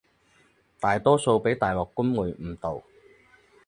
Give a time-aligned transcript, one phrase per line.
[0.79, 2.81] 大多數畀大陸官媒誤導